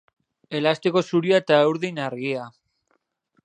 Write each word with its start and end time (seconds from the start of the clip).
Elastiko 0.59 1.03
zuria 1.11 1.41
eta 1.45 1.59
urdin 1.75 2.03
argia. 2.07 2.51